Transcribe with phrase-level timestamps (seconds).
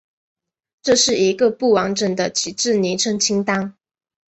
[0.81, 3.77] 这是一个不完整的旗帜昵称清单。